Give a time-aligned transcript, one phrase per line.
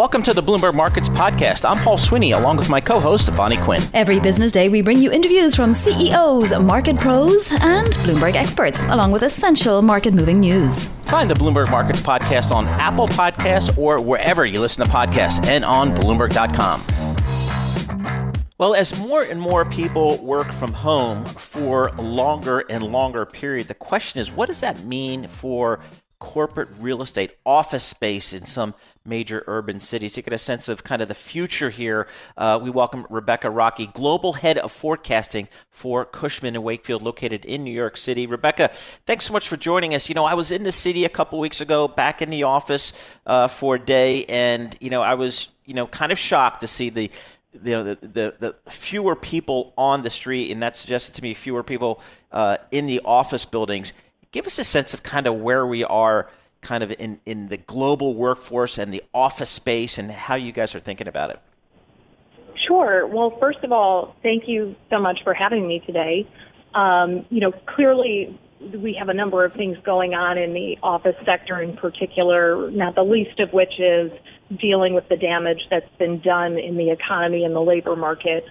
[0.00, 1.68] Welcome to the Bloomberg Markets Podcast.
[1.68, 3.82] I'm Paul Sweeney along with my co host, Vonnie Quinn.
[3.92, 9.12] Every business day, we bring you interviews from CEOs, market pros, and Bloomberg experts, along
[9.12, 10.88] with essential market moving news.
[11.04, 15.66] Find the Bloomberg Markets Podcast on Apple Podcasts or wherever you listen to podcasts and
[15.66, 16.82] on Bloomberg.com.
[18.56, 23.74] Well, as more and more people work from home for longer and longer period, the
[23.74, 25.80] question is what does that mean for
[26.20, 28.74] corporate real estate, office space in some
[29.04, 30.16] major urban cities.
[30.16, 32.06] You get a sense of kind of the future here.
[32.36, 37.64] Uh, we welcome Rebecca Rockey, Global Head of Forecasting for Cushman and Wakefield, located in
[37.64, 38.26] New York City.
[38.26, 38.68] Rebecca,
[39.06, 40.08] thanks so much for joining us.
[40.08, 42.92] You know, I was in the city a couple weeks ago, back in the office
[43.26, 46.66] uh, for a day, and you know, I was you know kind of shocked to
[46.66, 47.10] see the
[47.64, 51.34] you know the, the, the, fewer people on the street, and that suggested to me
[51.34, 53.92] fewer people uh, in the office buildings
[54.32, 57.56] give us a sense of kind of where we are kind of in, in the
[57.56, 61.40] global workforce and the office space and how you guys are thinking about it.
[62.66, 63.06] Sure.
[63.06, 66.28] Well, first of all, thank you so much for having me today.
[66.74, 71.16] Um, you know, clearly we have a number of things going on in the office
[71.24, 74.12] sector in particular, not the least of which is
[74.60, 78.44] dealing with the damage that's been done in the economy and the labor market.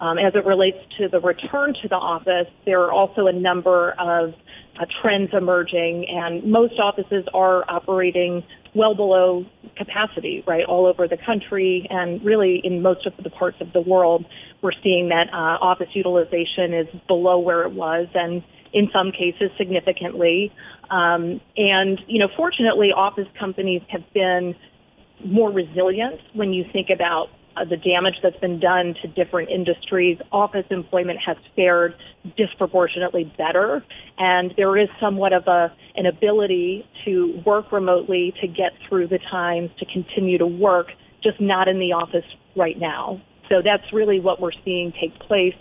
[0.00, 3.92] Um, as it relates to the return to the office, there are also a number
[3.98, 4.34] of
[4.78, 8.42] uh, trends emerging, and most offices are operating
[8.74, 9.44] well below
[9.76, 13.80] capacity, right, all over the country, and really in most of the parts of the
[13.80, 14.24] world,
[14.62, 18.42] we're seeing that uh, office utilization is below where it was, and
[18.72, 20.52] in some cases significantly.
[20.90, 24.54] Um, and you know, fortunately, office companies have been
[25.24, 30.18] more resilient when you think about uh, the damage that's been done to different industries,
[30.32, 31.94] office employment has fared
[32.36, 33.84] disproportionately better,
[34.18, 39.18] and there is somewhat of a an ability to work remotely to get through the
[39.30, 40.88] times to continue to work,
[41.22, 42.24] just not in the office
[42.54, 43.20] right now.
[43.48, 45.54] So that's really what we're seeing take place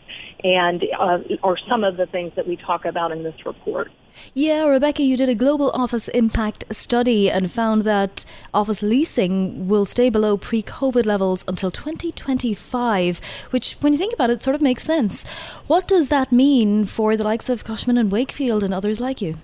[0.43, 3.91] and uh, are some of the things that we talk about in this report.
[4.33, 9.85] Yeah, Rebecca, you did a global office impact study and found that office leasing will
[9.85, 13.19] stay below pre COVID levels until 2025,
[13.49, 15.25] which, when you think about it, sort of makes sense.
[15.67, 19.35] What does that mean for the likes of Cushman and Wakefield and others like you?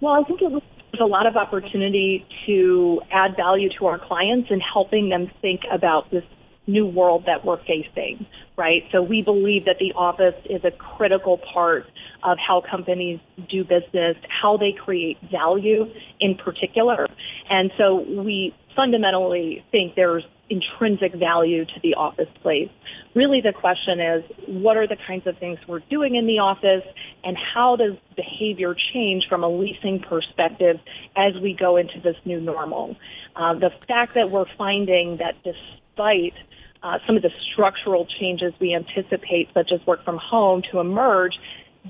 [0.00, 3.98] Well, I think it was there's a lot of opportunity to add value to our
[3.98, 6.22] clients and helping them think about this
[6.66, 8.26] new world that we're facing,
[8.56, 8.84] right?
[8.92, 11.86] So we believe that the office is a critical part
[12.22, 13.20] of how companies
[13.50, 15.86] do business, how they create value
[16.20, 17.06] in particular.
[17.50, 22.68] And so we fundamentally think there's intrinsic value to the office place.
[23.14, 26.84] Really the question is, what are the kinds of things we're doing in the office
[27.22, 30.80] and how does behavior change from a leasing perspective
[31.16, 32.96] as we go into this new normal?
[33.36, 36.34] Uh, the fact that we're finding that despite
[36.84, 41.32] uh, some of the structural changes we anticipate, such as work from home, to emerge,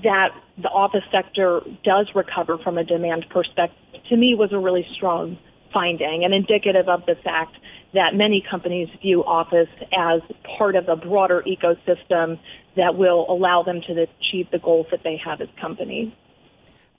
[0.03, 3.77] that the office sector does recover from a demand perspective,
[4.09, 5.37] to me was a really strong
[5.73, 7.57] finding and indicative of the fact
[7.93, 10.21] that many companies view office as
[10.57, 12.39] part of a broader ecosystem
[12.77, 16.11] that will allow them to achieve the goals that they have as companies.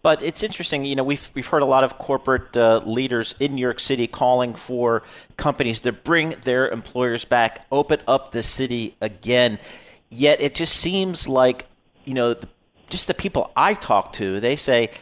[0.06, 3.56] But it's interesting, you know, we've, we've heard a lot of corporate uh, leaders in
[3.56, 5.02] New York City calling for
[5.36, 9.58] companies to bring their employers back, open up the city again.
[10.08, 11.66] Yet it just seems like,
[12.04, 12.36] you know,
[12.88, 14.92] just the people I talk to, they say,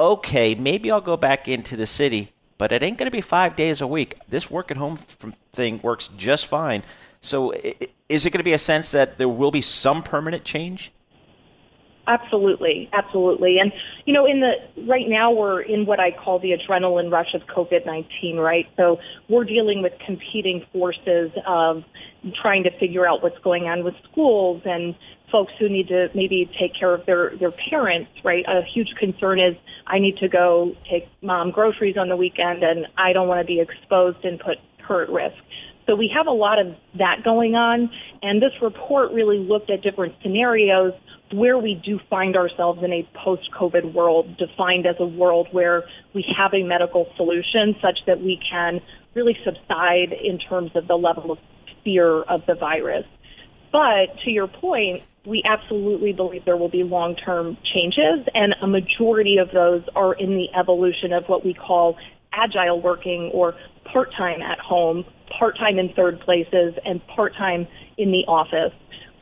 [0.00, 3.56] okay, maybe I'll go back into the city, but it ain't going to be five
[3.56, 4.14] days a week.
[4.26, 4.96] This work at home
[5.52, 6.82] thing works just fine.
[7.20, 7.52] So
[8.08, 10.92] is it going to be a sense that there will be some permanent change?
[12.08, 13.58] Absolutely, absolutely.
[13.58, 13.72] And
[14.04, 14.52] you know, in the
[14.84, 18.68] right now we're in what I call the adrenaline rush of COVID-19, right?
[18.76, 21.84] So we're dealing with competing forces of
[22.40, 24.94] trying to figure out what's going on with schools and
[25.32, 28.44] folks who need to maybe take care of their their parents, right?
[28.46, 29.56] A huge concern is
[29.88, 33.46] I need to go take mom groceries on the weekend and I don't want to
[33.46, 35.36] be exposed and put her at risk.
[35.86, 37.90] So we have a lot of that going on,
[38.22, 40.92] and this report really looked at different scenarios
[41.32, 46.24] where we do find ourselves in a post-COVID world, defined as a world where we
[46.36, 48.80] have a medical solution such that we can
[49.14, 51.38] really subside in terms of the level of
[51.84, 53.04] fear of the virus.
[53.72, 58.66] But to your point, we absolutely believe there will be long term changes, and a
[58.66, 61.96] majority of those are in the evolution of what we call
[62.32, 63.54] agile working or
[63.84, 68.72] part time at home, part time in third places, and part time in the office.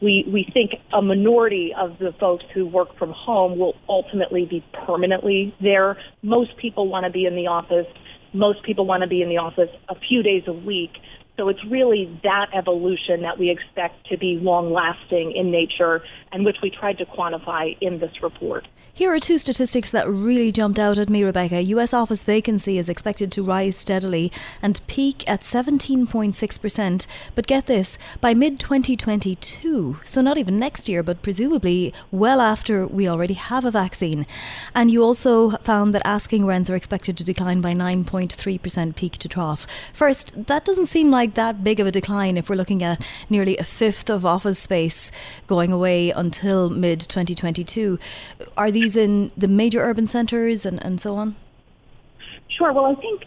[0.03, 4.63] We, we think a minority of the folks who work from home will ultimately be
[4.87, 5.97] permanently there.
[6.23, 7.87] Most people want to be in the office.
[8.33, 10.91] Most people want to be in the office a few days a week.
[11.37, 16.45] So it's really that evolution that we expect to be long lasting in nature and
[16.45, 18.67] which we tried to quantify in this report.
[18.97, 21.61] Here are two statistics that really jumped out at me, Rebecca.
[21.61, 24.31] US office vacancy is expected to rise steadily
[24.63, 27.07] and peak at 17.6%.
[27.35, 32.87] But get this, by mid 2022, so not even next year, but presumably well after
[32.87, 34.27] we already have a vaccine.
[34.77, 39.29] And you also found that asking rents are expected to decline by 9.3% peak to
[39.29, 39.67] trough.
[39.93, 43.57] First, that doesn't seem like that big of a decline if we're looking at nearly
[43.57, 45.11] a fifth of office space
[45.49, 47.99] going away until mid 2022.
[48.57, 51.35] Are these these in the major urban centres and, and so on?
[52.49, 52.73] Sure.
[52.73, 53.25] Well, I think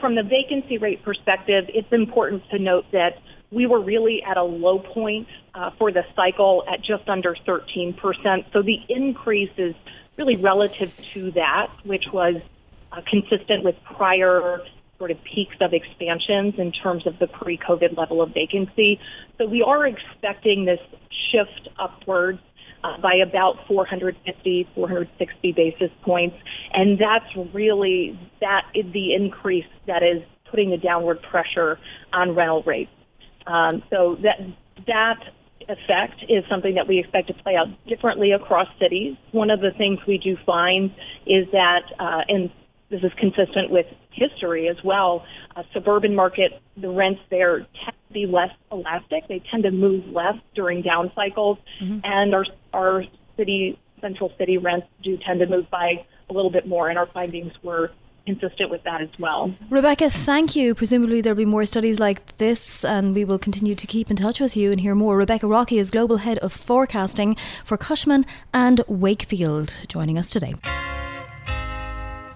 [0.00, 3.18] from the vacancy rate perspective, it's important to note that
[3.50, 7.96] we were really at a low point uh, for the cycle at just under 13%.
[8.52, 9.74] So the increase is
[10.16, 12.36] really relative to that, which was
[12.92, 14.60] uh, consistent with prior
[14.98, 18.98] sort of peaks of expansions in terms of the pre-COVID level of vacancy.
[19.38, 20.80] So we are expecting this
[21.30, 22.38] shift upwards
[22.82, 26.36] uh, by about 450, 460 basis points.
[26.72, 31.78] And that's really that is the increase that is putting the downward pressure
[32.12, 32.90] on rental rates.
[33.46, 34.38] Um, so that
[34.86, 35.20] that
[35.68, 39.16] effect is something that we expect to play out differently across cities.
[39.32, 40.90] One of the things we do find
[41.26, 42.50] is that, uh, and
[42.88, 45.24] this is consistent with history as well.
[45.56, 49.26] A suburban market, the rents there tend to be less elastic.
[49.28, 52.00] They tend to move less during down cycles, mm-hmm.
[52.04, 53.04] and our our
[53.36, 56.88] city central city rents do tend to move by a little bit more.
[56.88, 57.90] And our findings were
[58.24, 59.54] consistent with that as well.
[59.70, 60.74] Rebecca, thank you.
[60.74, 64.40] Presumably there'll be more studies like this and we will continue to keep in touch
[64.40, 65.16] with you and hear more.
[65.16, 70.54] Rebecca Rockey is Global Head of Forecasting for Cushman and Wakefield, joining us today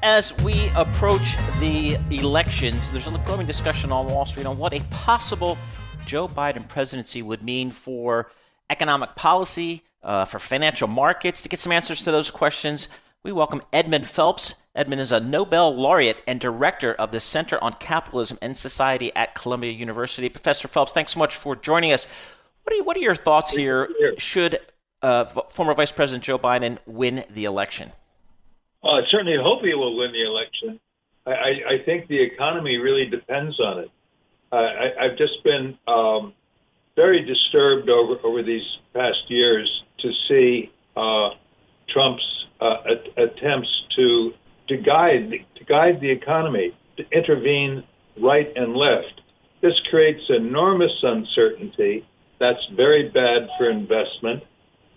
[0.02, 4.81] as we approach the elections, there's a growing discussion on Wall Street on what a
[4.91, 5.58] possible
[6.06, 8.31] Joe Biden presidency would mean for
[8.70, 11.43] economic policy, uh, for financial markets.
[11.43, 12.88] To get some answers to those questions,
[13.23, 14.55] we welcome Edmund Phelps.
[14.75, 19.35] Edmund is a Nobel laureate and director of the Center on Capitalism and Society at
[19.35, 20.31] Columbia University.
[20.31, 22.06] Professor Phelps, thanks so much for joining us.
[22.62, 23.91] What are, you, what are your thoughts here?
[24.17, 24.61] Should
[25.02, 27.93] uh, former Vice President Joe Biden win the election?
[28.82, 30.80] Well, I certainly hope he will win the election.
[31.26, 33.90] I, I, I think the economy really depends on it.
[34.52, 36.32] I, I've just been um,
[36.96, 39.68] very disturbed over, over these past years
[40.00, 41.30] to see uh,
[41.88, 42.76] Trump's uh,
[43.16, 44.32] attempts to
[44.68, 47.82] to guide to guide the economy, to intervene
[48.20, 49.20] right and left.
[49.62, 52.06] This creates enormous uncertainty.
[52.38, 54.42] That's very bad for investment,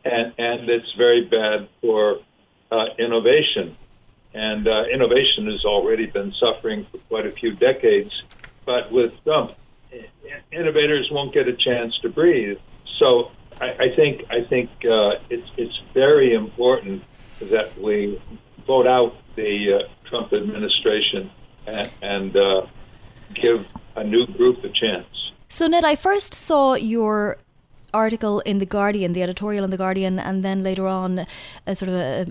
[0.05, 2.17] and and it's very bad for
[2.73, 3.77] uh, innovation.
[4.33, 8.23] And uh, innovation has already been suffering for quite a few decades.
[8.65, 9.55] But with Trump,
[10.51, 12.57] innovators won't get a chance to breathe.
[12.97, 13.31] So
[13.61, 17.03] I, I think I think uh, it's it's very important
[17.41, 18.19] that we
[18.65, 21.29] vote out the uh, Trump administration
[21.67, 22.65] and, and uh,
[23.33, 25.07] give a new group a chance.
[25.49, 27.37] So, Ned, I first saw your
[27.93, 31.25] article in The Guardian, the editorial in The Guardian, and then later on
[31.65, 32.27] a sort of a,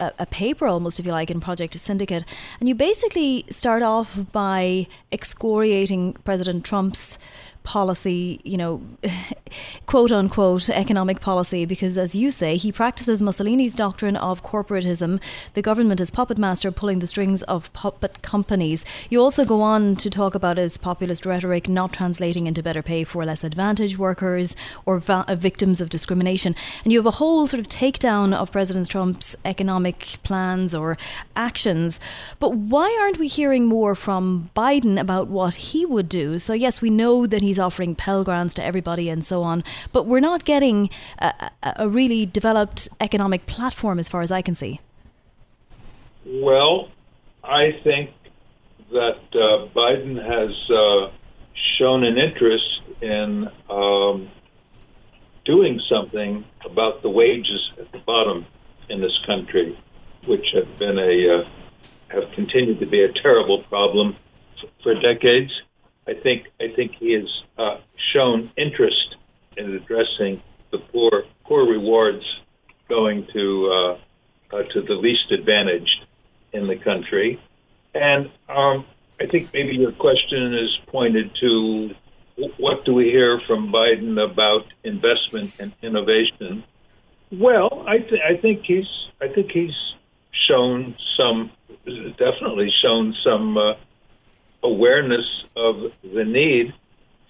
[0.00, 2.24] a, a, paper almost, if you like, in Project Syndicate.
[2.60, 7.18] And you basically start off by excoriating President Trump's
[7.68, 8.80] policy, you know,
[9.86, 15.20] quote unquote economic policy, because as you say, he practices Mussolini's doctrine of corporatism.
[15.52, 18.86] The government is puppet master pulling the strings of puppet companies.
[19.10, 23.04] You also go on to talk about his populist rhetoric not translating into better pay
[23.04, 24.56] for less advantaged workers
[24.86, 26.54] or va- uh, victims of discrimination.
[26.84, 30.96] And you have a whole sort of takedown of President Trump's economic plans or
[31.36, 32.00] actions.
[32.38, 36.38] But why aren't we hearing more from Biden about what he would do?
[36.38, 39.64] So, yes, we know that he's offering Pell Grants to everybody and so on.
[39.92, 44.54] But we're not getting a, a really developed economic platform as far as I can
[44.54, 44.80] see.
[46.24, 46.90] Well,
[47.42, 48.10] I think
[48.90, 51.10] that uh, Biden has uh,
[51.78, 54.28] shown shown an interest in um,
[55.44, 58.44] doing something about the wages at the bottom
[58.88, 59.78] in this country,
[60.26, 61.48] which have been a uh,
[62.08, 64.16] have continued to be a terrible problem
[64.82, 65.52] for decades.
[66.08, 67.76] I think I think he has uh,
[68.12, 69.16] shown interest
[69.56, 72.24] in addressing the poor poor rewards
[72.88, 76.06] going to uh, uh, to the least advantaged
[76.52, 77.38] in the country,
[77.94, 78.86] and um,
[79.20, 81.94] I think maybe your question is pointed to
[82.56, 86.64] what do we hear from Biden about investment and innovation?
[87.32, 88.88] Well, I, th- I think he's
[89.20, 89.76] I think he's
[90.32, 91.50] shown some
[92.16, 93.74] definitely shown some uh,
[94.62, 96.74] awareness of the need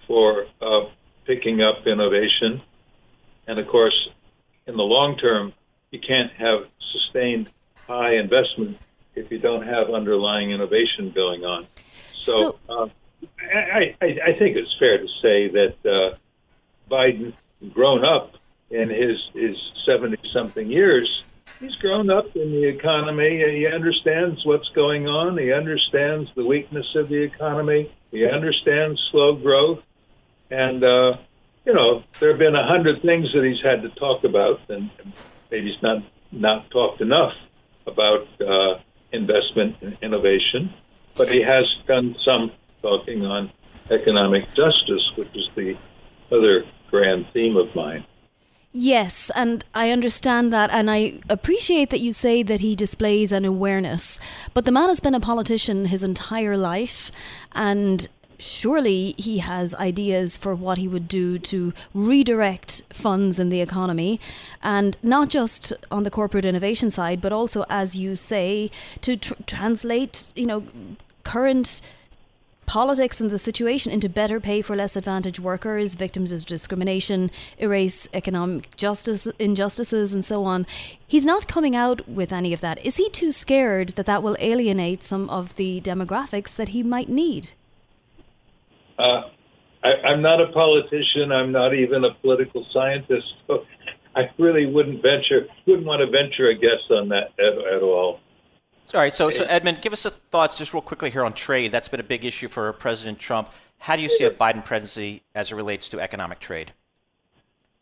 [0.07, 0.89] for uh,
[1.25, 2.61] picking up innovation,
[3.47, 4.09] and of course,
[4.67, 5.53] in the long term,
[5.91, 7.49] you can't have sustained
[7.87, 8.77] high investment
[9.15, 11.67] if you don't have underlying innovation going on.
[12.19, 12.87] So, so uh,
[13.53, 16.17] I, I, I, think it's fair to say that uh,
[16.89, 17.33] Biden,
[17.73, 18.35] grown up
[18.69, 21.23] in his his seventy something years,
[21.59, 23.43] he's grown up in the economy.
[23.57, 25.37] He understands what's going on.
[25.37, 27.91] He understands the weakness of the economy.
[28.11, 29.83] He understands slow growth,
[30.49, 31.17] and uh,
[31.65, 34.89] you know there have been a hundred things that he's had to talk about, and
[35.51, 37.33] maybe he's not not talked enough
[37.85, 38.79] about uh,
[39.11, 40.73] investment and innovation.
[41.15, 42.51] But he has done some
[42.81, 43.51] talking on
[43.89, 45.77] economic justice, which is the
[46.31, 48.05] other grand theme of mine.
[48.71, 53.43] Yes, and I understand that, and I appreciate that you say that he displays an
[53.43, 54.19] awareness.
[54.53, 57.11] But the man has been a politician his entire life,
[57.53, 58.07] and
[58.37, 64.19] surely he has ideas for what he would do to redirect funds in the economy,
[64.61, 68.69] and not just on the corporate innovation side, but also, as you say,
[69.01, 70.63] to tr- translate, you know,
[71.23, 71.81] current
[72.69, 78.07] politics and the situation into better pay for less advantaged workers, victims of discrimination, erase
[78.13, 80.67] economic justice injustices, and so on.
[81.07, 82.77] He's not coming out with any of that.
[82.85, 87.09] Is he too scared that that will alienate some of the demographics that he might
[87.09, 87.53] need?
[88.99, 89.23] Uh,
[89.83, 91.31] I, I'm not a politician.
[91.31, 93.25] I'm not even a political scientist.
[93.47, 93.65] So
[94.15, 98.19] I really wouldn't venture, wouldn't want to venture a guess on that at, at all.
[98.91, 101.71] All right, so so Edmund, give us a thoughts just real quickly here on trade.
[101.71, 103.49] That's been a big issue for President Trump.
[103.77, 106.73] How do you see a Biden presidency as it relates to economic trade?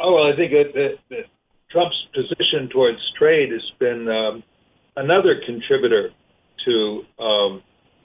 [0.01, 1.25] Oh well, I think that, that
[1.71, 4.43] Trump's position towards trade has been um,
[4.97, 6.09] another contributor
[6.65, 7.63] to um,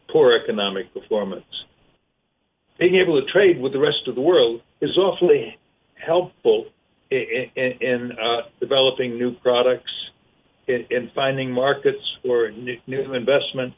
[0.09, 1.45] poor economic performance.
[2.79, 5.59] Being able to trade with the rest of the world is awfully
[5.95, 6.67] helpful
[7.11, 9.91] in, in, in uh, developing new products
[10.73, 13.75] in, in finding markets for new, investment.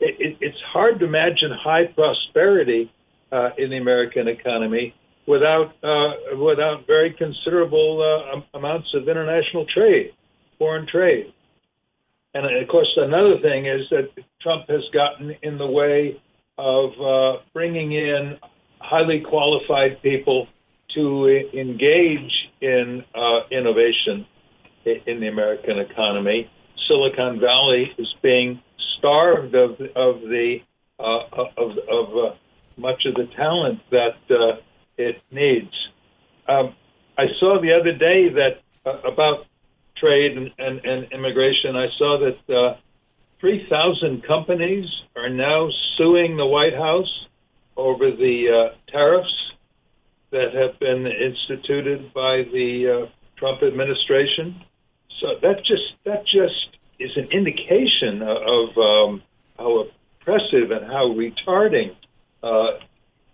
[0.00, 2.90] It, it, it's hard to imagine high prosperity
[3.32, 4.94] uh, in the American economy
[5.26, 10.12] without uh, without very considerable uh, amounts of international trade,
[10.58, 11.32] foreign trade.
[12.34, 14.10] And of course, another thing is that
[14.40, 16.20] Trump has gotten in the way
[16.56, 18.38] of uh, bringing in
[18.80, 20.46] highly qualified people
[20.94, 24.26] to engage in uh, innovation
[25.06, 26.50] in the American economy.
[26.86, 28.60] Silicon Valley is being
[28.98, 30.58] starved of of the
[30.98, 32.34] uh, of of uh,
[32.76, 34.60] much of the talent that uh,
[34.96, 35.72] it needs.
[36.48, 36.74] Um,
[37.16, 39.46] I saw the other day that uh, about
[39.96, 41.74] trade and, and, and, immigration.
[41.74, 42.76] I saw that uh,
[43.40, 47.26] 3,000 companies are now suing the White House
[47.76, 49.52] over the uh, tariffs
[50.30, 54.62] that have been instituted by the Trump administration.
[55.20, 59.22] So that just that just is an indication of um,
[59.58, 59.86] how
[60.20, 61.94] oppressive and how retarding
[62.42, 62.78] uh,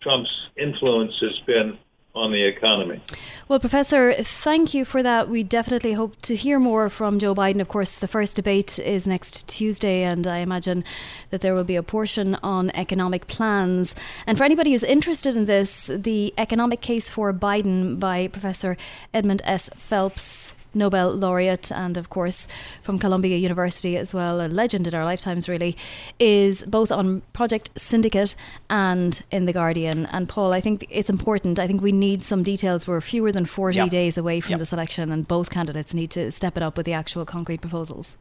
[0.00, 1.78] Trump's influence has been
[2.14, 3.02] on the economy.
[3.48, 5.28] Well, Professor, thank you for that.
[5.28, 7.60] We definitely hope to hear more from Joe Biden.
[7.60, 10.84] Of course, the first debate is next Tuesday, and I imagine
[11.30, 13.96] that there will be a portion on economic plans.
[14.26, 18.76] And for anybody who's interested in this, the economic case for Biden by Professor
[19.12, 19.68] Edmund S.
[19.76, 22.47] Phelps Nobel laureate, and of course
[22.83, 25.76] from Columbia University as well, a legend in our lifetimes, really,
[26.19, 28.35] is both on Project Syndicate
[28.69, 30.07] and in The Guardian.
[30.07, 31.59] And Paul, I think it's important.
[31.59, 32.87] I think we need some details.
[32.87, 33.88] We're fewer than 40 yep.
[33.90, 34.59] days away from yep.
[34.61, 38.16] the selection, and both candidates need to step it up with the actual concrete proposals.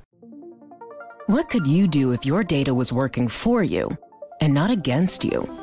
[1.28, 3.98] What could you do if your data was working for you
[4.42, 5.62] and not against you?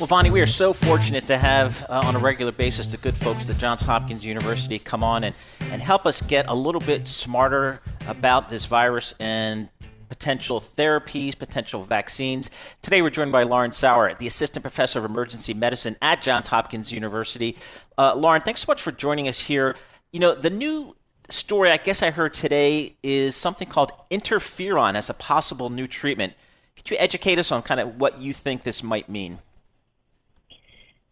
[0.00, 3.16] Well, Vonnie, we are so fortunate to have uh, on a regular basis the good
[3.16, 5.36] folks at Johns Hopkins University come on and,
[5.70, 9.68] and help us get a little bit smarter about this virus and
[10.08, 12.50] potential therapies, potential vaccines.
[12.82, 16.90] Today we're joined by Lauren Sauer, the Assistant Professor of Emergency Medicine at Johns Hopkins
[16.90, 17.56] University.
[17.96, 19.76] Uh, Lauren, thanks so much for joining us here.
[20.10, 20.96] You know, the new
[21.28, 26.32] story I guess I heard today is something called interferon as a possible new treatment.
[26.74, 29.38] Could you educate us on kind of what you think this might mean?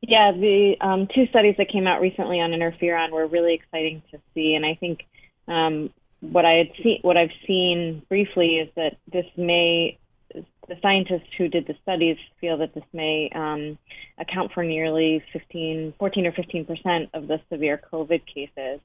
[0.03, 4.19] Yeah, the um, two studies that came out recently on interferon were really exciting to
[4.35, 5.07] see, and I think
[5.47, 5.91] um,
[6.21, 9.99] what I had seen, what I've seen briefly, is that this may
[10.35, 13.79] the scientists who did the studies feel that this may um,
[14.19, 18.81] account for nearly 15, 14 or 15 percent of the severe COVID cases.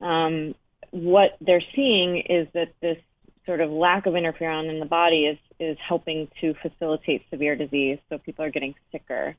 [0.00, 0.54] Um,
[0.90, 2.98] what they're seeing is that this
[3.46, 7.98] sort of lack of interferon in the body is is helping to facilitate severe disease,
[8.08, 9.36] so people are getting sicker.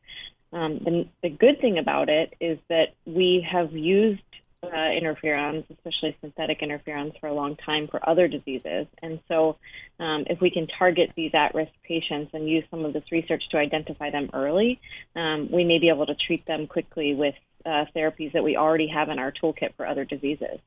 [0.53, 4.21] Um, the, the good thing about it is that we have used
[4.63, 8.87] uh, interferons, especially synthetic interferons, for a long time for other diseases.
[9.01, 9.57] And so,
[9.99, 13.43] um, if we can target these at risk patients and use some of this research
[13.49, 14.79] to identify them early,
[15.15, 17.35] um, we may be able to treat them quickly with
[17.65, 20.59] uh, therapies that we already have in our toolkit for other diseases.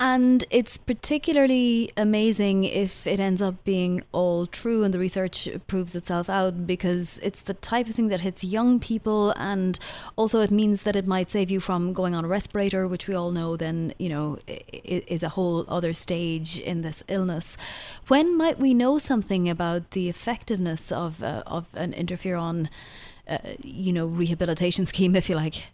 [0.00, 5.96] And it's particularly amazing if it ends up being all true and the research proves
[5.96, 9.76] itself out because it's the type of thing that hits young people and
[10.14, 13.14] also it means that it might save you from going on a respirator, which we
[13.14, 17.56] all know then, you know, is a whole other stage in this illness.
[18.06, 22.68] When might we know something about the effectiveness of, uh, of an interferon,
[23.26, 25.72] uh, you know, rehabilitation scheme, if you like?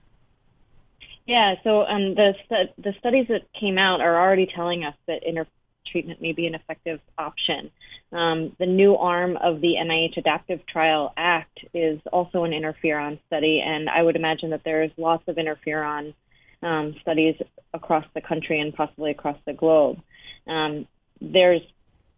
[1.26, 2.35] Yeah, so um, the
[2.76, 5.47] the studies that came out are already telling us that inter
[5.90, 7.71] treatment may be an effective option.
[8.12, 13.62] Um, the new arm of the NIH Adaptive Trial Act is also an interferon study,
[13.64, 16.14] and I would imagine that there is lots of interferon
[16.62, 17.37] um, studies
[17.73, 19.99] across the country and possibly across the globe.
[20.47, 20.87] Um,
[21.21, 21.60] there's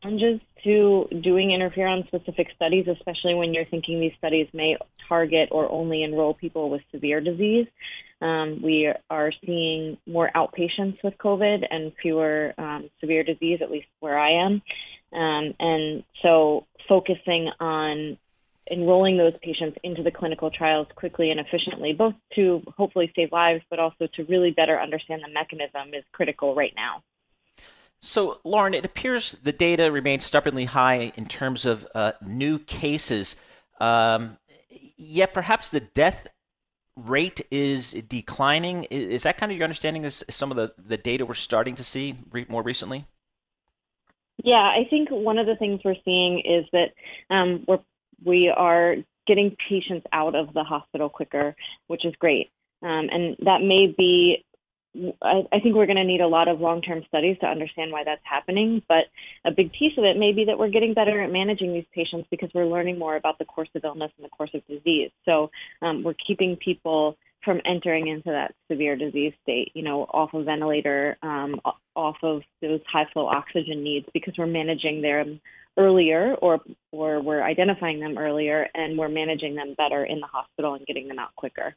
[0.03, 4.77] challenges to doing interferon specific studies, especially when you're thinking these studies may
[5.09, 7.67] target or only enroll people with severe disease.
[8.21, 13.87] Um, we are seeing more outpatients with COVID and fewer um, severe disease, at least
[14.01, 14.63] where I am.
[15.13, 18.19] Um, and so focusing on
[18.71, 23.63] enrolling those patients into the clinical trials quickly and efficiently, both to hopefully save lives,
[23.71, 27.03] but also to really better understand the mechanism is critical right now.
[28.01, 33.37] So, Lauren, it appears the data remains stubbornly high in terms of uh, new cases.
[33.81, 34.39] Um,
[34.97, 36.27] yet perhaps the death
[36.97, 38.85] rate is declining.
[38.85, 41.85] Is that kind of your understanding Is some of the, the data we're starting to
[41.85, 43.07] see re- more recently?
[44.43, 46.93] Yeah, I think one of the things we're seeing is that
[47.31, 47.79] um, we're,
[48.25, 51.55] we are getting patients out of the hospital quicker,
[51.87, 52.51] which is great.
[52.83, 54.45] Um, and that may be
[55.23, 57.93] I, I think we're going to need a lot of long term studies to understand
[57.93, 58.83] why that's happening.
[58.89, 59.05] But
[59.45, 62.29] a big piece of it may be that we're getting better at managing these patients
[62.31, 65.11] because we're learning more about the course of illness and the course of disease.
[65.25, 65.51] So
[65.83, 70.45] um, we're keeping people from entering into that severe disease state, you know, off of
[70.45, 71.61] ventilator, um,
[71.95, 75.41] off of those high flow oxygen needs because we're managing them
[75.79, 76.59] earlier or
[76.91, 81.07] or we're identifying them earlier and we're managing them better in the hospital and getting
[81.07, 81.75] them out quicker.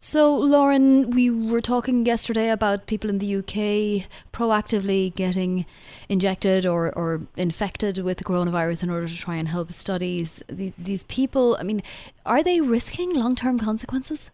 [0.00, 5.64] So, Lauren, we were talking yesterday about people in the UK proactively getting
[6.08, 10.42] injected or, or infected with the coronavirus in order to try and help studies.
[10.48, 11.82] These, these people, I mean,
[12.26, 14.30] are they risking long term consequences?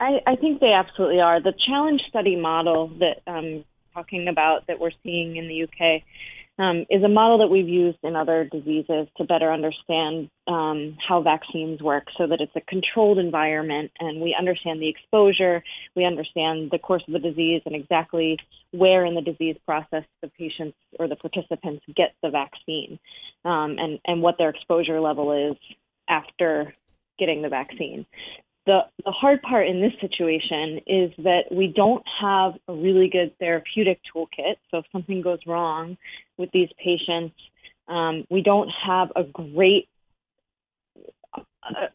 [0.00, 1.40] I, I, think they absolutely are.
[1.40, 6.02] The challenge study model that I'm talking about that we're seeing in the UK
[6.60, 11.22] um, is a model that we've used in other diseases to better understand um, how
[11.22, 15.64] vaccines work so that it's a controlled environment and we understand the exposure,
[15.96, 18.36] we understand the course of the disease and exactly
[18.72, 22.98] where in the disease process the patients or the participants get the vaccine
[23.46, 25.56] um, and, and what their exposure level is
[26.08, 26.74] after
[27.18, 28.04] getting the vaccine
[28.70, 33.36] the, the hard part in this situation is that we don't have a really good
[33.40, 34.54] therapeutic toolkit.
[34.70, 35.96] So if something goes wrong
[36.38, 37.34] with these patients,
[37.88, 39.88] um, we don't have a great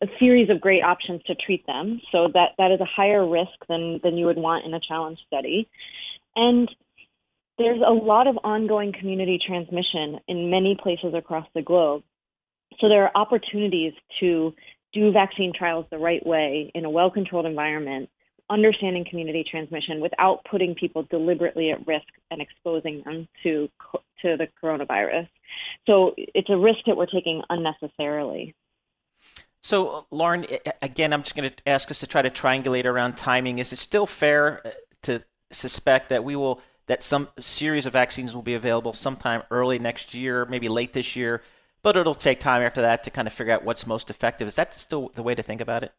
[0.01, 1.99] a series of great options to treat them.
[2.11, 5.19] So that that is a higher risk than than you would want in a challenge
[5.27, 5.67] study.
[6.35, 6.69] And
[7.57, 12.03] there's a lot of ongoing community transmission in many places across the globe.
[12.79, 14.53] So there are opportunities to
[14.95, 18.09] do vaccine trials the right way in a well controlled environment,
[18.49, 23.69] understanding community transmission without putting people deliberately at risk and exposing them to
[24.21, 25.27] to the coronavirus.
[25.85, 28.55] So it's a risk that we're taking unnecessarily.
[29.61, 30.45] So, Lauren,
[30.81, 33.59] again, I'm just going to ask us to try to triangulate around timing.
[33.59, 34.69] Is it still fair uh,
[35.03, 39.79] to suspect that we will that some series of vaccines will be available sometime early
[39.79, 41.41] next year, maybe late this year,
[41.85, 44.47] but it'll take time after that to kind of figure out what's most effective.
[44.47, 45.91] Is that still the way to think about it?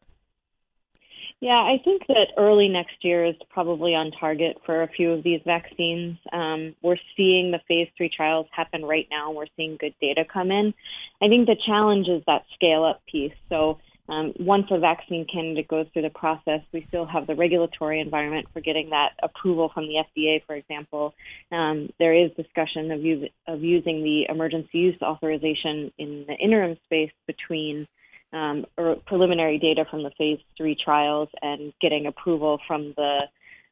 [1.39, 5.23] Yeah, I think that early next year is probably on target for a few of
[5.23, 6.17] these vaccines.
[6.33, 9.29] Um, we're seeing the phase three trials happen right now.
[9.29, 10.73] And we're seeing good data come in.
[11.21, 13.31] I think the challenge is that scale up piece.
[13.47, 17.99] So um, once a vaccine candidate goes through the process, we still have the regulatory
[17.99, 21.13] environment for getting that approval from the FDA, for example.
[21.51, 26.77] Um, there is discussion of, use, of using the emergency use authorization in the interim
[26.85, 27.87] space between
[28.33, 28.65] um,
[29.05, 33.19] preliminary data from the phase three trials and getting approval from the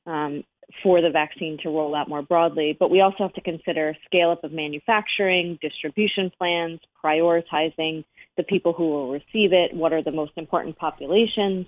[0.05, 0.43] um,
[0.83, 2.75] for the vaccine to roll out more broadly.
[2.77, 8.03] But we also have to consider scale up of manufacturing, distribution plans, prioritizing
[8.37, 11.67] the people who will receive it, what are the most important populations.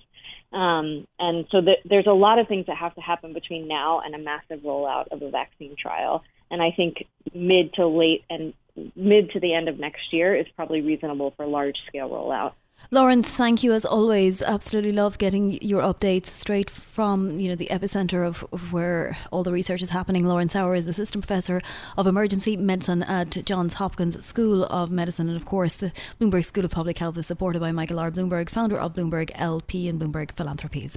[0.52, 4.00] Um, and so the, there's a lot of things that have to happen between now
[4.04, 6.22] and a massive rollout of a vaccine trial.
[6.50, 8.54] And I think mid to late and
[8.96, 12.52] mid to the end of next year is probably reasonable for large scale rollout.
[12.90, 14.40] Lauren, thank you as always.
[14.40, 19.42] Absolutely love getting your updates straight from you know the epicenter of, of, where all
[19.42, 20.24] the research is happening.
[20.24, 21.60] Lauren Sauer is assistant professor
[21.98, 26.64] of emergency medicine at Johns Hopkins School of Medicine, and of course the Bloomberg School
[26.64, 28.10] of Public Health is supported by Michael R.
[28.10, 30.96] Bloomberg, founder of Bloomberg LP and Bloomberg Philanthropies.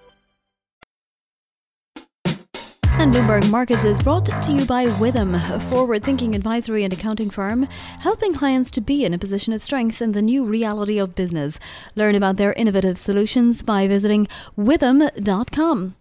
[3.01, 7.31] And Bloomberg Markets is brought to you by Withum, a forward thinking advisory and accounting
[7.31, 7.63] firm,
[8.01, 11.57] helping clients to be in a position of strength in the new reality of business.
[11.95, 15.95] Learn about their innovative solutions by visiting withum.com.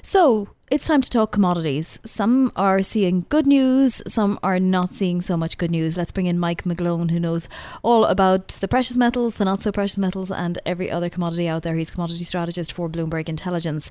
[0.00, 1.98] So, it's time to talk commodities.
[2.02, 5.98] Some are seeing good news, some are not seeing so much good news.
[5.98, 7.46] Let's bring in Mike McGlone, who knows
[7.82, 11.62] all about the precious metals, the not so precious metals, and every other commodity out
[11.62, 11.74] there.
[11.74, 13.90] He's commodity strategist for Bloomberg Intelligence.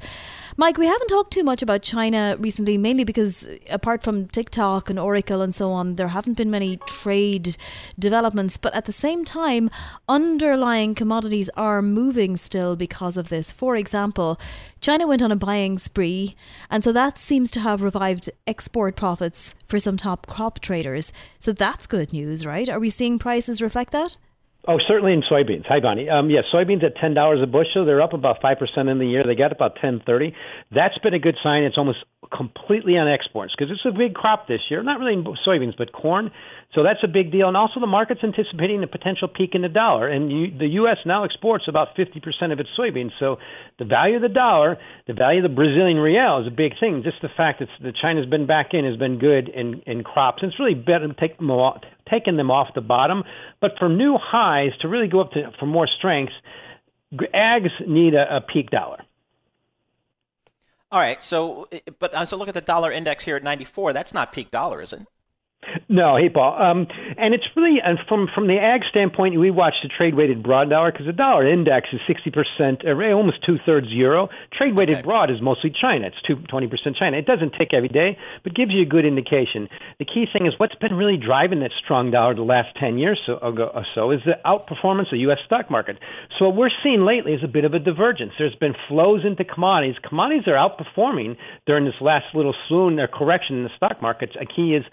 [0.57, 4.97] Mike, we haven't talked too much about China recently, mainly because apart from TikTok and
[4.97, 7.57] Oracle and so on, there haven't been many trade
[7.99, 8.57] developments.
[8.57, 9.69] But at the same time,
[10.09, 13.51] underlying commodities are moving still because of this.
[13.51, 14.39] For example,
[14.81, 16.35] China went on a buying spree,
[16.71, 21.11] and so that seems to have revived export profits for some top crop traders.
[21.39, 22.69] So that's good news, right?
[22.69, 24.17] Are we seeing prices reflect that?
[24.67, 25.65] Oh, certainly in soybeans.
[25.65, 26.07] Hi, Vonnie.
[26.07, 27.83] Um, yeah, soybeans at ten dollars a bushel.
[27.83, 29.23] They're up about five percent in the year.
[29.25, 30.35] They got about ten thirty.
[30.69, 31.63] That's been a good sign.
[31.63, 31.97] It's almost
[32.29, 34.83] completely on exports because it's a big crop this year.
[34.83, 36.29] Not really soybeans, but corn.
[36.75, 37.47] So that's a big deal.
[37.47, 40.07] And also, the market's anticipating a potential peak in the dollar.
[40.07, 40.97] And you, the U.S.
[41.05, 42.21] now exports about 50%
[42.53, 43.11] of its soybeans.
[43.19, 43.37] So
[43.79, 47.01] the value of the dollar, the value of the Brazilian real is a big thing.
[47.03, 50.43] Just the fact that, China's been back in has been good in, in crops.
[50.43, 51.41] And it's really better to take
[52.11, 53.23] taken them off the bottom.
[53.59, 56.33] But for new highs to really go up to for more strength,
[57.13, 59.03] ags need a, a peak dollar.
[60.91, 61.23] All right.
[61.23, 61.69] So,
[61.99, 64.51] but uh, as I look at the dollar index here at 94, that's not peak
[64.51, 65.01] dollar, is it?
[65.91, 69.73] No, hey Paul, um, and it's really and from from the ag standpoint, we watch
[69.83, 73.57] the trade weighted broad dollar because the dollar index is sixty percent, uh, almost two
[73.65, 74.29] thirds euro.
[74.55, 75.01] Trade weighted okay.
[75.03, 76.07] broad is mostly China.
[76.07, 77.17] It's 20 percent China.
[77.17, 79.67] It doesn't tick every day, but gives you a good indication.
[79.99, 83.19] The key thing is what's been really driving that strong dollar the last ten years
[83.25, 85.39] so, or so is the outperformance of the U.S.
[85.45, 85.97] stock market.
[86.39, 88.31] So what we're seeing lately is a bit of a divergence.
[88.39, 89.99] There's been flows into commodities.
[90.07, 91.35] Commodities are outperforming
[91.67, 94.37] during this last little swoon or correction in the stock markets.
[94.39, 94.85] A key is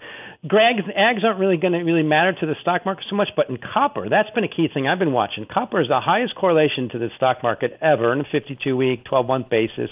[0.43, 3.49] Ags, ags aren't really going to really matter to the stock market so much, but
[3.49, 5.45] in copper, that's been a key thing I've been watching.
[5.45, 9.25] Copper is the highest correlation to the stock market ever on a 52 week, 12
[9.25, 9.89] month basis.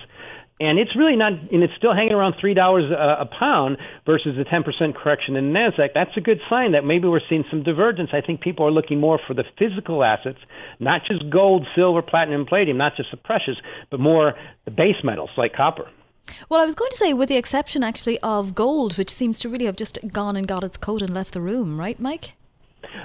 [0.59, 4.43] And it's really not, and it's still hanging around three dollars a, pound versus the
[4.43, 5.89] 10% correction in Nasdaq.
[5.93, 8.09] That's a good sign that maybe we're seeing some divergence.
[8.11, 10.39] I think people are looking more for the physical assets,
[10.79, 13.57] not just gold, silver, platinum, palladium, not just the precious,
[13.91, 14.33] but more
[14.65, 15.87] the base metals like copper.
[16.49, 19.49] Well, I was going to say, with the exception actually of gold, which seems to
[19.49, 22.33] really have just gone and got its coat and left the room, right, Mike?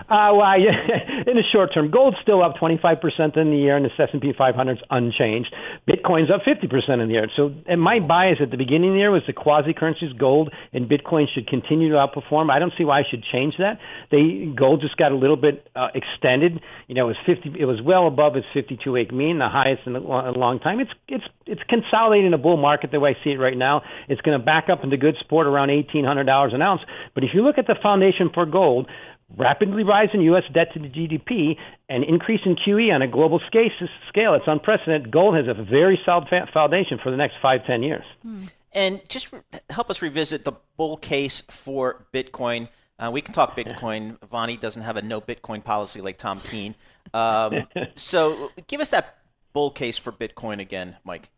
[0.09, 0.53] Uh, well,
[1.27, 4.81] in the short term, gold's still up 25% in the year, and the S&P 500's
[4.91, 5.55] unchanged.
[5.89, 7.29] Bitcoin's up 50% in the year.
[7.37, 10.53] So, and my bias at the beginning of the year was the quasi currencies, gold
[10.73, 12.51] and Bitcoin, should continue to outperform.
[12.51, 13.79] I don't see why I should change that.
[14.11, 16.61] They gold just got a little bit uh, extended.
[16.89, 17.61] You know, it was 50.
[17.61, 20.81] It was well above its 52-week mean, the highest in a long time.
[20.81, 23.83] It's it's it's consolidating a bull market the way I see it right now.
[24.09, 26.83] It's going to back up into good support around $1,800 an ounce.
[27.15, 28.89] But if you look at the foundation for gold
[29.37, 30.45] rapidly rising U.S.
[30.53, 31.57] debt to the GDP,
[31.89, 34.35] and increase in QE on a global scale.
[34.35, 35.11] It's unprecedented.
[35.11, 38.05] Gold has a very solid foundation for the next five, ten years.
[38.23, 38.45] Hmm.
[38.75, 39.29] And just
[39.69, 42.69] help us revisit the bull case for Bitcoin.
[42.99, 44.17] Uh, we can talk Bitcoin.
[44.31, 46.75] Vonnie doesn't have a no Bitcoin policy like Tom Keene.
[47.13, 47.67] Um,
[47.97, 49.19] so give us that
[49.53, 51.31] bull case for Bitcoin again, Mike.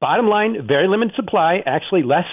[0.00, 2.26] Bottom line, very limited supply, actually less,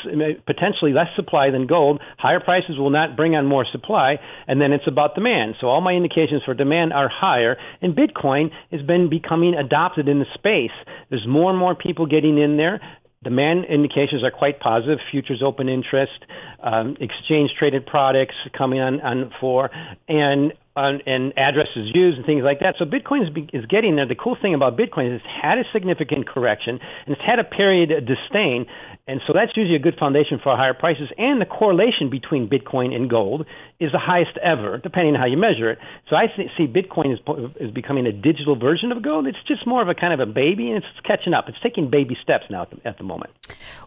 [0.45, 2.01] potentially less supply than gold.
[2.17, 4.15] Higher prices will not bring on more supply,
[4.47, 5.55] and then it's about demand.
[5.61, 10.19] So all my indications for demand are higher, and Bitcoin has been becoming adopted in
[10.19, 10.75] the space.
[11.09, 12.81] There's more and more people getting in there.
[13.23, 14.97] Demand indications are quite positive.
[15.11, 16.25] Futures open interest,
[16.63, 19.69] um, exchange traded products coming on, on for,
[20.07, 22.75] and on, and addresses used and things like that.
[22.79, 24.07] So Bitcoin is, is getting there.
[24.07, 27.43] The cool thing about Bitcoin is it's had a significant correction and it's had a
[27.43, 28.65] period of disdain.
[29.07, 31.09] And so that's usually a good foundation for higher prices.
[31.17, 33.45] And the correlation between Bitcoin and gold
[33.79, 35.79] is the highest ever, depending on how you measure it.
[36.07, 37.19] So I see Bitcoin is,
[37.59, 39.25] is becoming a digital version of gold.
[39.25, 41.49] It's just more of a kind of a baby, and it's catching up.
[41.49, 43.31] It's taking baby steps now at the, at the moment.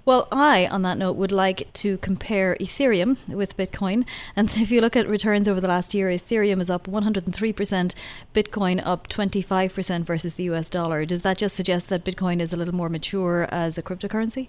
[0.04, 4.04] Well, I, on that note, would like to compare Ethereum with Bitcoin.
[4.34, 7.94] And so if you look at returns over the last year, Ethereum is up 103%,
[8.34, 11.04] Bitcoin up 25% versus the US dollar.
[11.04, 14.48] Does that just suggest that Bitcoin is a little more mature as a cryptocurrency?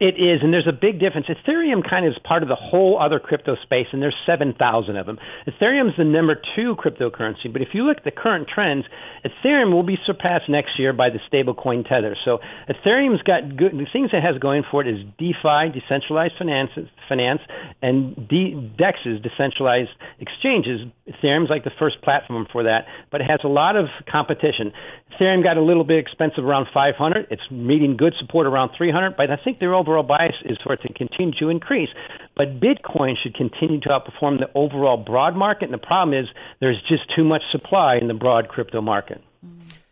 [0.00, 1.26] It is, and there's a big difference.
[1.28, 5.06] Ethereum kind of is part of the whole other crypto space, and there's 7,000 of
[5.06, 5.18] them.
[5.46, 8.84] Ethereum is the number two cryptocurrency, but if you look at the current trends,
[9.24, 12.16] Ethereum will be surpassed next year by the stablecoin Tether.
[12.24, 13.72] So Ethereum's got good.
[13.72, 16.70] The things it has going for it is DeFi, decentralized finance,
[17.08, 17.40] finance,
[17.80, 20.80] and D, DEXs, decentralized exchanges.
[21.08, 24.72] Ethereum's like the first platform for that, but it has a lot of competition.
[25.12, 27.28] Ethereum got a little bit expensive around 500.
[27.30, 30.82] It's meeting good support around 300, but I think their overall bias is for it
[30.82, 31.90] to continue to increase.
[32.36, 36.28] But Bitcoin should continue to outperform the overall broad market, and the problem is
[36.60, 39.22] there's just too much supply in the broad crypto market.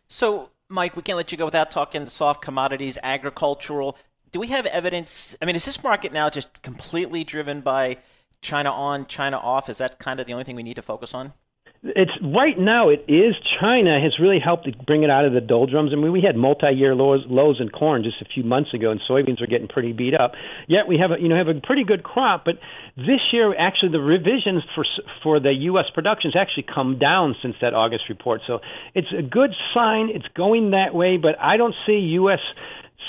[0.09, 3.97] So, Mike, we can't let you go without talking soft commodities, agricultural.
[4.33, 5.37] Do we have evidence?
[5.41, 7.99] I mean, is this market now just completely driven by
[8.45, 9.69] China on, China off?
[9.69, 11.33] Is that kind of the only thing we need to focus on?
[11.85, 15.93] it's right now it is China has really helped bring it out of the doldrums.
[15.93, 19.01] I mean, we had multi-year lows, lows in corn just a few months ago, and
[19.09, 20.33] soybeans are getting pretty beat up.
[20.67, 22.55] Yet we have a you know have a pretty good crop, but
[22.97, 24.87] this year actually the revisions for
[25.23, 25.85] for the U.S.
[25.93, 28.41] production has actually come down since that August report.
[28.47, 28.61] So
[28.95, 30.09] it's a good sign.
[30.09, 32.41] It's going that way, but I don't see U.S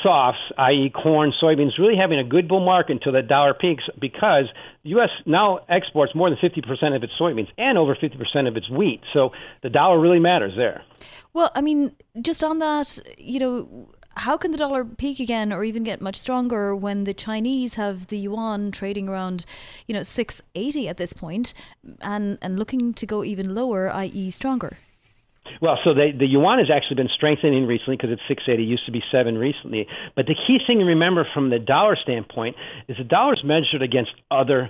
[0.03, 4.45] softs, i.e., corn, soybeans, really having a good bull market until the dollar peaks because
[4.84, 5.10] the U.S.
[5.25, 9.01] now exports more than 50% of its soybeans and over 50% of its wheat.
[9.13, 9.31] So
[9.63, 10.84] the dollar really matters there.
[11.34, 15.63] Well, I mean, just on that, you know, how can the dollar peak again or
[15.63, 19.45] even get much stronger when the Chinese have the yuan trading around,
[19.88, 21.53] you know, 680 at this point
[22.01, 24.77] and, and looking to go even lower, i.e., stronger?
[25.62, 28.63] Well, so they, the yuan has actually been strengthening recently because it's 680.
[28.63, 29.88] It used to be 7 recently.
[30.15, 32.55] But the key thing to remember from the dollar standpoint
[32.88, 34.69] is the dollar is measured against other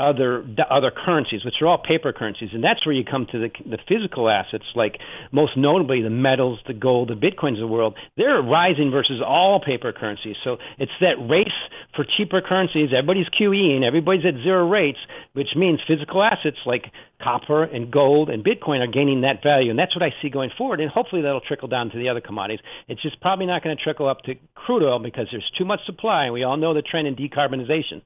[0.00, 3.50] other other currencies, which are all paper currencies, and that's where you come to the,
[3.68, 4.96] the physical assets, like
[5.30, 7.94] most notably the metals, the gold, the bitcoins of the world.
[8.16, 10.36] They're rising versus all paper currencies.
[10.42, 11.48] So it's that race
[11.94, 12.90] for cheaper currencies.
[12.96, 14.98] Everybody's QEing, everybody's at zero rates,
[15.34, 16.84] which means physical assets like
[17.22, 20.50] copper and gold and Bitcoin are gaining that value, and that's what I see going
[20.56, 20.80] forward.
[20.80, 22.64] And hopefully that'll trickle down to the other commodities.
[22.88, 25.80] It's just probably not going to trickle up to crude oil because there's too much
[25.84, 28.02] supply, and we all know the trend in decarbonization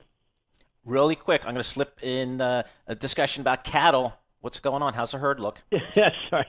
[0.85, 4.15] really quick, I'm going to slip in uh, a discussion about cattle.
[4.41, 4.93] What's going on?
[4.93, 5.63] How's the herd look?
[5.95, 6.47] yeah, sorry.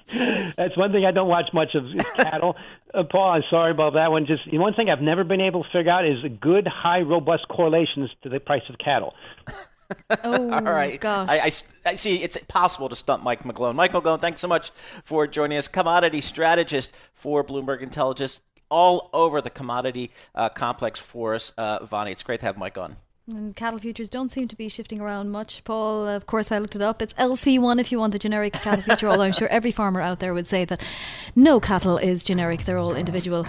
[0.58, 2.58] That's one thing I don't watch much of is cattle.
[2.94, 4.26] uh, Paul, I'm sorry about that one.
[4.26, 6.68] Just you know, one thing I've never been able to figure out is a good,
[6.68, 9.14] high, robust correlations to the price of cattle.
[10.24, 11.00] oh, All right.
[11.00, 11.30] gosh.
[11.30, 13.76] I, I, I, see it's possible to stump Mike McGlone.
[13.76, 14.72] Mike McGlone, thanks so much
[15.04, 15.70] for joining us.
[15.70, 21.54] Commodity strategist for Bloomberg Intelligence, all over the commodity uh, complex for us.
[21.58, 22.98] Uh, Vonnie, it's great to have Mike on.
[23.28, 26.08] And cattle futures don't seem to be shifting around much, Paul.
[26.08, 27.02] Of course, I looked it up.
[27.02, 30.20] It's LC1 if you want the generic cattle future, although I'm sure every farmer out
[30.20, 30.88] there would say that
[31.36, 33.48] no cattle is generic, they're all individual.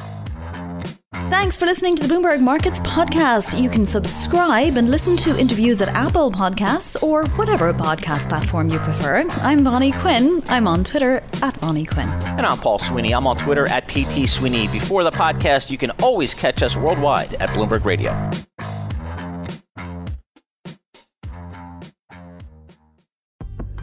[1.29, 3.61] Thanks for listening to the Bloomberg Markets podcast.
[3.61, 8.79] You can subscribe and listen to interviews at Apple Podcasts or whatever podcast platform you
[8.79, 9.27] prefer.
[9.43, 10.43] I'm Vonnie Quinn.
[10.47, 12.09] I'm on Twitter at Vonnie Quinn.
[12.09, 13.13] And I'm Paul Sweeney.
[13.13, 14.69] I'm on Twitter at PT Sweeney.
[14.69, 18.31] Before the podcast, you can always catch us worldwide at Bloomberg Radio.